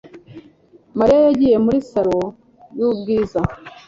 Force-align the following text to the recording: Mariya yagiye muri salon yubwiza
Mariya 0.97 1.21
yagiye 1.27 1.57
muri 1.65 1.79
salon 1.91 2.27
yubwiza 2.77 3.39